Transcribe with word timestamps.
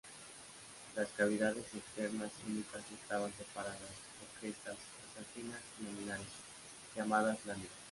Las 0.95 1.09
cavidades 1.09 1.63
externas 1.75 2.31
únicas 2.47 2.81
estaban 2.91 3.31
separadas 3.37 3.77
por 3.77 4.41
crestas 4.41 4.73
óseas 4.73 5.27
finas 5.35 5.59
y 5.79 5.83
laminares, 5.83 6.25
llamadas 6.95 7.37
láminas. 7.45 7.69